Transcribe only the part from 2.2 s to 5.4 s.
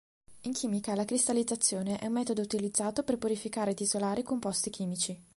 utilizzato per purificare ed isolare composti chimici.